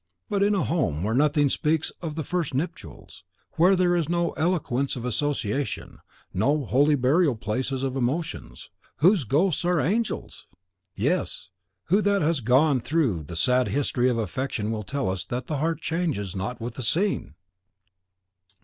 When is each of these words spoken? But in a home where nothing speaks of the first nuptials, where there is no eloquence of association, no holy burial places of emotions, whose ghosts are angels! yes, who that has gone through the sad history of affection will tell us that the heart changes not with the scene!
But 0.31 0.41
in 0.41 0.55
a 0.55 0.63
home 0.63 1.03
where 1.03 1.13
nothing 1.13 1.47
speaks 1.51 1.91
of 2.01 2.15
the 2.15 2.23
first 2.23 2.55
nuptials, 2.55 3.23
where 3.51 3.75
there 3.75 3.95
is 3.95 4.09
no 4.09 4.31
eloquence 4.31 4.95
of 4.95 5.05
association, 5.05 5.99
no 6.33 6.65
holy 6.65 6.95
burial 6.95 7.35
places 7.35 7.83
of 7.83 7.95
emotions, 7.95 8.71
whose 8.95 9.25
ghosts 9.25 9.63
are 9.63 9.79
angels! 9.79 10.47
yes, 10.95 11.49
who 11.83 12.01
that 12.01 12.23
has 12.23 12.39
gone 12.39 12.79
through 12.79 13.21
the 13.21 13.35
sad 13.35 13.67
history 13.67 14.09
of 14.09 14.17
affection 14.17 14.71
will 14.71 14.81
tell 14.81 15.07
us 15.07 15.23
that 15.25 15.45
the 15.45 15.57
heart 15.57 15.81
changes 15.81 16.35
not 16.35 16.59
with 16.59 16.73
the 16.73 16.81
scene! 16.81 17.35